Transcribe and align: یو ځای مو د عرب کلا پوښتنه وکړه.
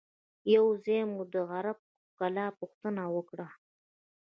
یو 0.55 0.65
ځای 0.85 1.01
مو 1.11 1.21
د 1.33 1.35
عرب 1.53 1.79
کلا 2.17 2.45
پوښتنه 2.59 3.03
وکړه. 3.15 3.47